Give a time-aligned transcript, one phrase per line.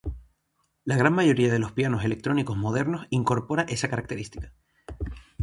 [0.83, 4.51] La gran mayoría de los pianos electrónicos modernos incorpora esa característica.